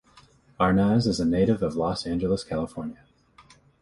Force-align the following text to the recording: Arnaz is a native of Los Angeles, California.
Arnaz 0.59 1.05
is 1.05 1.19
a 1.19 1.25
native 1.25 1.61
of 1.61 1.75
Los 1.75 2.07
Angeles, 2.07 2.43
California. 2.43 3.03